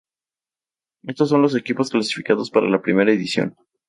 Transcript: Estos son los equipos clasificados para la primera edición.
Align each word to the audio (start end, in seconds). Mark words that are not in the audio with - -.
Estos 1.03 1.29
son 1.29 1.43
los 1.43 1.53
equipos 1.55 1.91
clasificados 1.91 2.49
para 2.49 2.67
la 2.67 2.81
primera 2.81 3.11
edición. 3.13 3.55